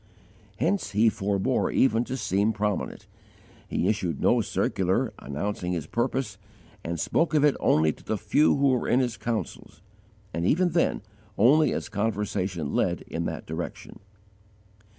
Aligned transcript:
Hence 0.57 0.93
he 0.93 1.09
forbore 1.11 1.71
even 1.71 2.03
to 2.05 2.17
seem 2.17 2.53
prominent: 2.53 3.05
he 3.67 3.87
issued 3.87 4.19
no 4.19 4.41
circular, 4.41 5.13
announcing 5.19 5.73
his 5.73 5.85
purpose, 5.85 6.39
and 6.83 6.99
spoke 6.99 7.35
of 7.35 7.45
it 7.45 7.55
only 7.59 7.93
to 7.93 8.03
the 8.03 8.17
few 8.17 8.55
who 8.57 8.69
were 8.69 8.87
in 8.87 8.99
his 8.99 9.15
councils, 9.15 9.83
and 10.33 10.43
even 10.43 10.69
then 10.69 11.03
only 11.37 11.71
as 11.71 11.87
conversation 11.87 12.73
led 12.73 13.01
in 13.01 13.25
that 13.25 13.45
direction. 13.45 13.99